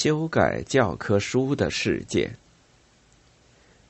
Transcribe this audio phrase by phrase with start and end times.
[0.00, 2.36] 修改教科书的事件。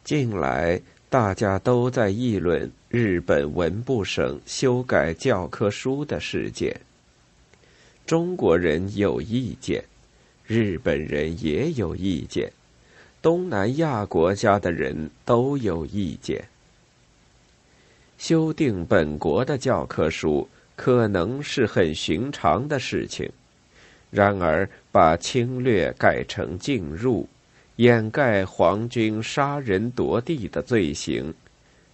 [0.03, 6.81] 近来大家都在议论日本文部省修改教科书的事件。
[8.07, 9.85] 中国人有意见，
[10.47, 12.51] 日本人也有意见，
[13.21, 16.43] 东南亚国家的人都有意见。
[18.17, 23.31] 修订本国的教科书可能是很寻常的事情，
[24.11, 27.29] 然而把侵略改成进入，
[27.77, 31.35] 掩盖皇军杀人夺地的罪行，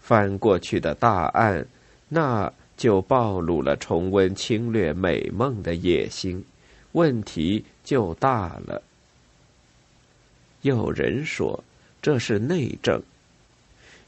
[0.00, 1.66] 翻过去的大案，
[2.08, 2.52] 那。
[2.76, 6.44] 就暴露了重温侵略美梦的野心，
[6.90, 8.82] 问题就大了。
[10.62, 11.62] 有人说
[12.02, 13.00] 这是内政，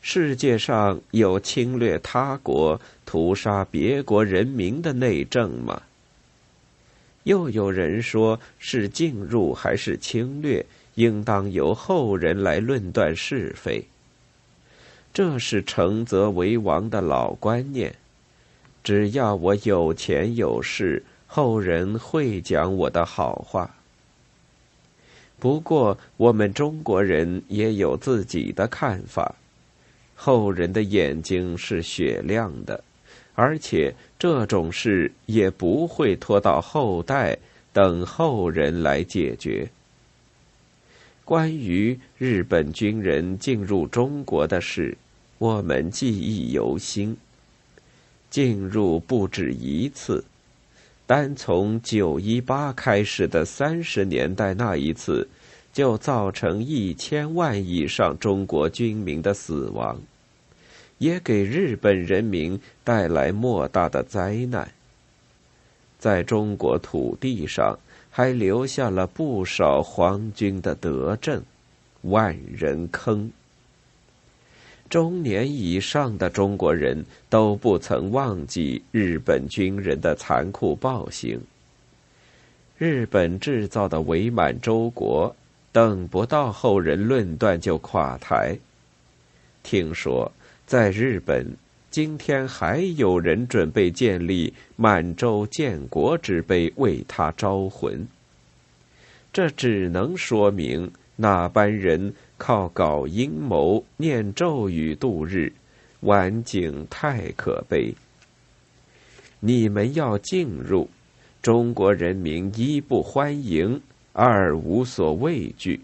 [0.02, 5.80] 世界上有侵略他国、屠杀别国人民的内政吗？
[7.26, 13.84] 又有人说是进入还是侵略，应当由后人来论断是非。
[15.12, 17.92] 这是成则为王的老观念。
[18.84, 23.74] 只要我有钱有势，后人会讲我的好话。
[25.40, 29.34] 不过，我们中国人也有自己的看法。
[30.14, 32.84] 后人的眼睛是雪亮的，
[33.36, 37.38] 而且这种事也不会拖到后代
[37.72, 39.68] 等后人来解决。
[41.24, 44.96] 关于日本军人进入中国的事，
[45.38, 47.16] 我们记忆犹新。
[48.28, 50.24] 进入不止一次，
[51.06, 55.26] 单从九一八开始的三十年代那一次，
[55.72, 59.98] 就造成一千万以上中国军民的死亡，
[60.98, 64.70] 也给日本人民带来莫大的灾难。
[65.98, 67.78] 在中国土地上，
[68.10, 71.42] 还留下了不少皇军的德政，
[72.02, 73.30] 万人坑。
[74.88, 81.40] 中年以上的中国人都不曾忘记日本军人的残酷暴行。
[82.78, 85.34] 日本制造的伪满洲国，
[85.72, 88.56] 等不到后人论断就垮台。
[89.62, 90.30] 听说
[90.66, 91.56] 在日本，
[91.90, 98.06] 今天还有人准备建立满洲建国之碑为他招魂。
[99.32, 102.12] 这只能说明那班人。
[102.38, 105.50] 靠搞阴谋、念咒语度日，
[106.00, 107.94] 晚景太可悲。
[109.40, 110.90] 你们要进入，
[111.40, 113.80] 中国人民一不欢迎，
[114.12, 115.80] 二无所畏惧。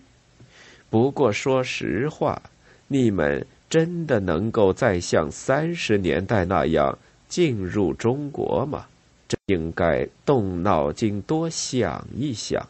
[0.90, 2.42] 不过说实话，
[2.86, 8.84] 你们真的能够再像三十年代那样进入中国吗？
[9.26, 12.68] 这应该动脑筋多想一想。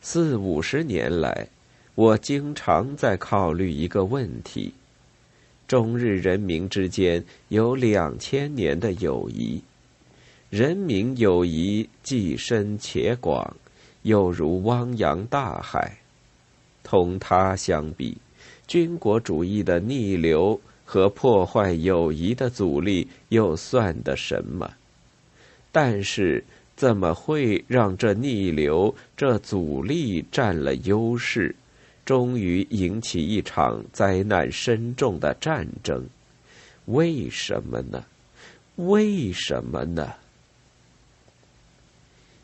[0.00, 1.48] 四五十年来，
[1.96, 4.72] 我经常在考虑一个问题：
[5.66, 9.60] 中日人民之间有两千年的友谊，
[10.50, 13.56] 人民友谊既深且广，
[14.02, 15.96] 又如汪洋大海。
[16.84, 18.16] 同他相比，
[18.68, 24.70] 军国主义的逆流和破坏友谊的阻力又算得什么？
[25.72, 26.44] 但是。
[26.78, 31.56] 怎么会让这逆流、这阻力占了优势，
[32.04, 36.06] 终于引起一场灾难深重的战争？
[36.84, 38.04] 为什么呢？
[38.76, 40.14] 为什么呢？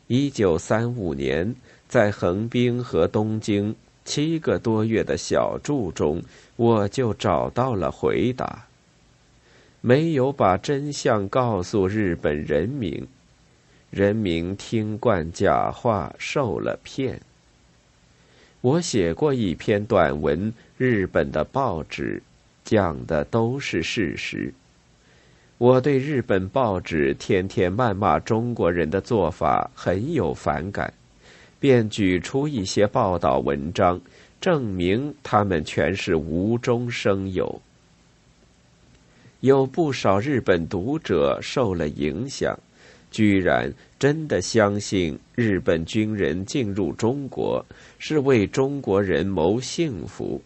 [0.07, 1.55] 一九三五年，
[1.87, 3.73] 在横滨和东京
[4.05, 6.21] 七个多月的小住中，
[6.55, 8.65] 我就找到了回答。
[9.81, 13.05] 没有把真相告诉日本人民。
[13.91, 17.19] 人民听惯假话，受了骗。
[18.61, 22.21] 我写过一篇短文，日本的报纸
[22.63, 24.53] 讲的都是事实。
[25.57, 30.93] 我对日本报纸天天谩骂中国人的做法很有反感，
[31.59, 33.99] 便举出一些报道文章，
[34.39, 37.61] 证明他们全是无中生有。
[39.39, 42.57] 有不少日本读者受了影响。
[43.11, 47.65] 居然真的相信日本军人进入中国
[47.97, 50.41] 是为中国人谋幸福，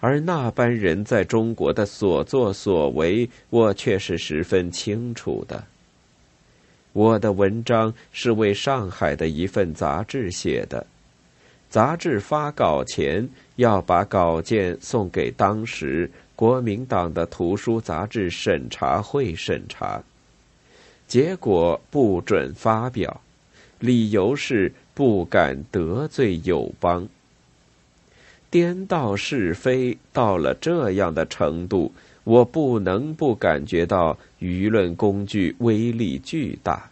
[0.00, 5.62] 而那班人在中国的所作所为，我却是十分清楚的。
[6.94, 10.86] 我的文章是为上海的一份杂志写的，
[11.68, 20.00] 杂志发稿前要把稿件送给当时国民党的图书杂志审查会审查。
[21.08, 23.20] 结果不准发表，
[23.80, 27.08] 理由是不敢得罪友邦。
[28.50, 31.92] 颠倒是非到了这样的程度，
[32.24, 36.90] 我不能不感觉到舆论工具威力巨大。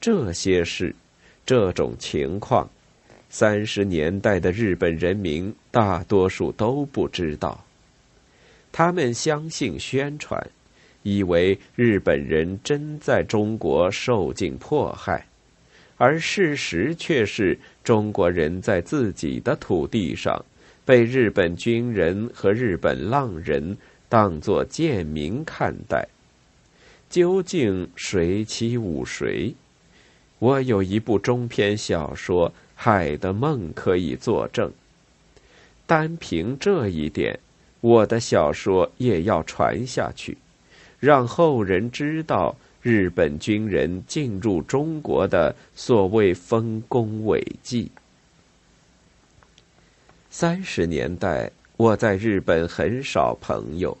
[0.00, 0.94] 这些事，
[1.44, 2.68] 这种情况，
[3.28, 7.64] 三十年代的日本人民大多数都不知道。
[8.70, 10.46] 他们相信宣传，
[11.02, 15.26] 以为日本人真在中国受尽迫害。
[15.96, 20.44] 而事实却是，中国人在自己的土地上，
[20.84, 23.76] 被日本军人和日本浪人
[24.08, 26.08] 当作贱民看待。
[27.08, 29.54] 究竟谁欺侮谁？
[30.38, 34.72] 我有一部中篇小说《海的梦》可以作证。
[35.86, 37.38] 单凭这一点，
[37.80, 40.36] 我的小说也要传下去，
[40.98, 42.56] 让后人知道。
[42.82, 47.90] 日本军人进入中国的所谓丰功伟绩。
[50.30, 53.96] 三十年代，我在日本很少朋友，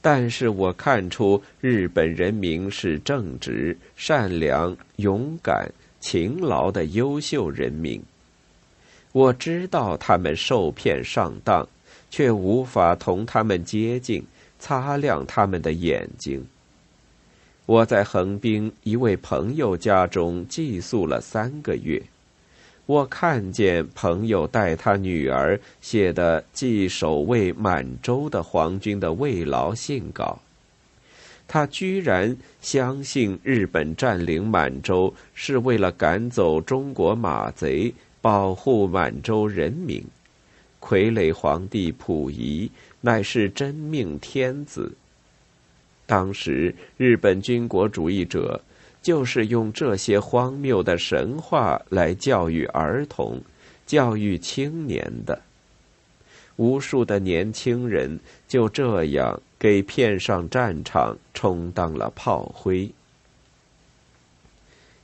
[0.00, 8.02] 但是我看出日本人民是正直、善良、勇敢、勤劳的优秀人民。
[9.12, 11.66] 我知道他们受骗上当，
[12.10, 14.24] 却无法同他们接近，
[14.58, 16.44] 擦亮他们的眼睛。
[17.64, 22.02] 我在横滨一位朋友家中寄宿了三个月，
[22.88, 30.40] 我看见朋友带他女儿写的寄守卫满洲的皇军的慰劳信稿，
[31.46, 37.92] 他居然相信日本占领满洲是为了赶走中国马贼，
[38.22, 40.02] 保护满洲人民，
[40.80, 42.70] 傀儡皇帝溥仪
[43.02, 44.90] 乃是真命天子。
[46.06, 48.62] 当时，日本军国主义者
[49.00, 53.40] 就是用这些荒谬的神话来教育儿童、
[53.86, 55.40] 教育青年的。
[56.56, 58.18] 无数的年轻人
[58.48, 62.90] 就这样给骗上战场，充当了炮灰。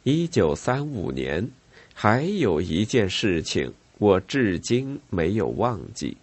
[0.02, 1.48] 一九三五年，
[1.94, 6.16] 还有一件事情我至今没有忘记：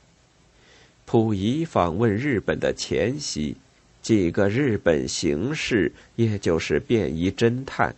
[1.06, 3.56] 溥仪访问日本的前夕。
[4.02, 7.96] 几个日本刑事，也就是便衣侦探，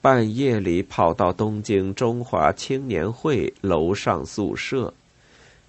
[0.00, 4.92] 半夜里跑到东京中华青年会楼上宿舍，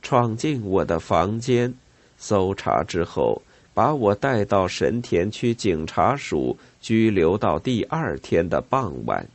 [0.01, 1.73] 闯进我的房间，
[2.17, 3.41] 搜查之后，
[3.73, 9.27] 把我带到神田区警察署拘留到第二天的傍晚。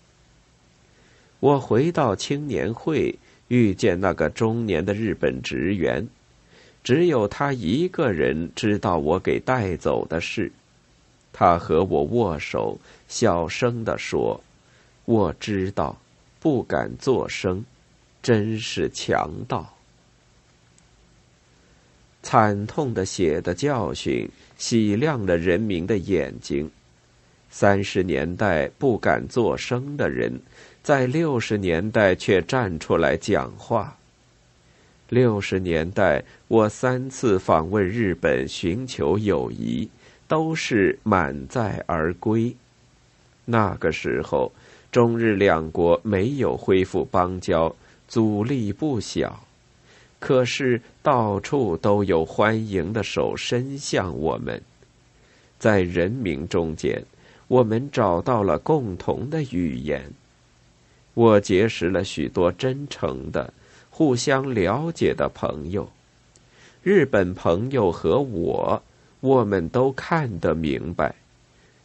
[1.41, 6.07] 我回到青年会，遇见那个中年的日本职员。
[6.83, 10.51] 只有他一个人知道我给带走的事。
[11.33, 14.43] 他和我握手，小声地说
[15.05, 15.97] ：“我知道，
[16.41, 17.65] 不敢作声，
[18.23, 19.77] 真是强盗。”
[22.23, 24.29] 惨痛的血的教训
[24.59, 26.71] 洗亮了人民的眼睛。
[27.49, 30.41] 三十年代不敢作声的人，
[30.83, 33.97] 在六十年代却站出来讲话。
[35.11, 39.89] 六十年代，我三次访问日本，寻求友谊，
[40.29, 42.55] 都是满载而归。
[43.45, 44.53] 那个时候，
[44.93, 47.75] 中日两国没有恢复邦交，
[48.07, 49.45] 阻力不小。
[50.21, 54.63] 可是到处都有欢迎的手伸向我们，
[55.59, 57.05] 在人民中间，
[57.49, 60.09] 我们找到了共同的语言。
[61.15, 63.53] 我结识了许多真诚的。
[64.01, 65.87] 互相了解的朋友，
[66.83, 68.83] 日本朋友和我，
[69.21, 71.15] 我们都看得明白，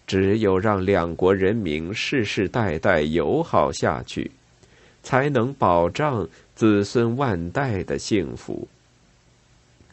[0.07, 4.31] 只有让两国人民世世代代友好下去，
[5.03, 8.65] 才能保障子孙万代的幸福。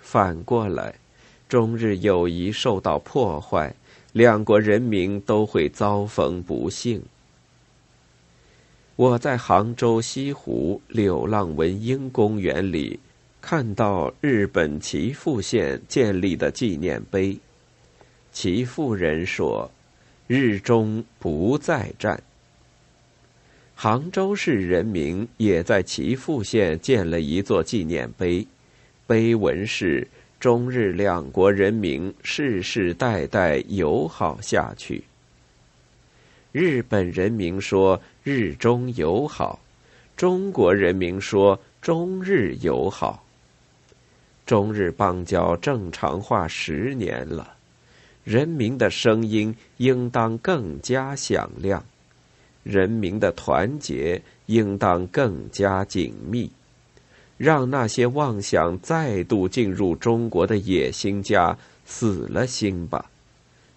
[0.00, 0.95] 反过来，
[1.49, 3.75] 中日友谊受到破坏，
[4.12, 7.02] 两国人民都会遭逢不幸。
[8.97, 13.01] 我在杭州西湖柳浪闻莺公园里，
[13.41, 17.39] 看到日本岐阜县建立的纪念碑。
[18.33, 19.71] 岐阜人说
[20.29, 22.23] ：“日中不再战。”
[23.75, 28.47] 杭州市人民也在岐阜县建了一座纪念碑，
[29.07, 30.07] 碑文是
[30.39, 35.05] ：“中日两国人民世世代代友好下去。”
[36.53, 39.59] 日本人民说“日中友好”，
[40.17, 43.25] 中国人民说“中日友好”。
[44.47, 47.55] 中日邦交正常化十年了，
[48.23, 51.85] 人民的声音应当更加响亮。
[52.62, 56.49] 人民的团结应当更加紧密，
[57.37, 63.11] 让那些妄想再度进入中国的野心家死了心吧。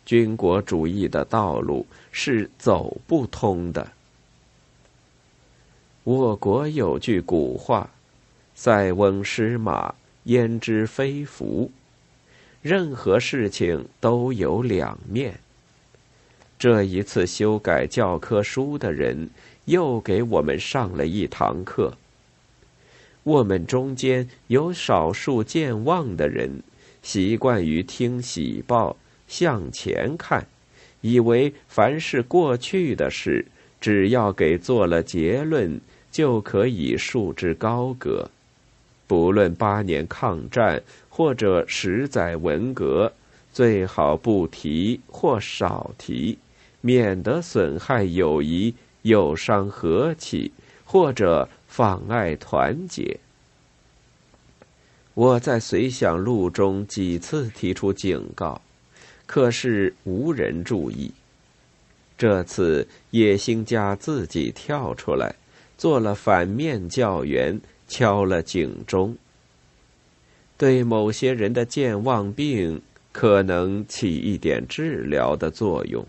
[0.05, 3.91] 军国主义的道路是走不通的。
[6.05, 7.89] 我国有句古话
[8.53, 9.95] ：“塞翁失马，
[10.25, 11.71] 焉知非福。”
[12.61, 15.39] 任何事情都有两面。
[16.59, 19.31] 这一次修改教科书的人，
[19.65, 21.97] 又给我们上了一堂课。
[23.23, 26.61] 我们中间有少数健忘的人，
[27.01, 28.95] 习惯于听喜报、
[29.27, 30.45] 向前看，
[31.01, 33.43] 以为凡是过去的事，
[33.81, 35.81] 只要给做了结论，
[36.15, 38.29] 就可以束之高阁。
[39.05, 43.11] 不论八年抗战或者十载文革，
[43.51, 46.37] 最好不提或少提，
[46.79, 50.53] 免得损害友谊、有伤和气
[50.85, 53.19] 或者妨碍团结。
[55.15, 58.61] 我在随想录中几次提出警告，
[59.25, 61.11] 可是无人注意。
[62.17, 65.35] 这次野心家自己跳出来，
[65.77, 67.59] 做了反面教员。
[67.87, 69.15] 敲了警钟，
[70.57, 76.03] 对某些人的健忘病可能起一点治疗的作用。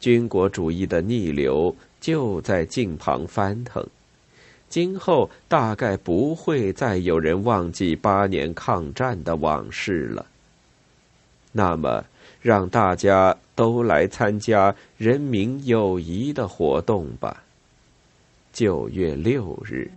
[0.00, 3.86] 军国主义的逆流就在近旁翻腾，
[4.68, 10.26] 今后大概不会再有人忘记八年抗战的往事了。
[11.52, 12.04] 那么，
[12.42, 17.44] 让大家都来参加人民友谊的活动吧。
[18.58, 19.88] 九月六日。